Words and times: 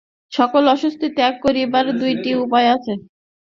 সকল 0.31 0.63
আসক্তি 0.73 1.07
ত্যাগ 1.17 1.33
করিবার 1.43 1.85
দুইটি 2.01 2.29
উপায় 2.43 2.67
আছে। 2.75 2.93